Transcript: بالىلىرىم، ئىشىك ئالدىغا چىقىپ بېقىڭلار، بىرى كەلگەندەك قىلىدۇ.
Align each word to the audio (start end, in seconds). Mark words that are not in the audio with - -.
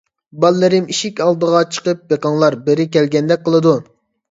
بالىلىرىم، 0.45 0.87
ئىشىك 0.93 1.21
ئالدىغا 1.25 1.61
چىقىپ 1.77 2.03
بېقىڭلار، 2.15 2.59
بىرى 2.71 2.89
كەلگەندەك 2.99 3.47
قىلىدۇ. 3.47 3.79